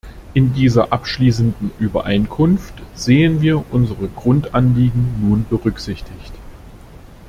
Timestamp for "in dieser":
0.33-0.91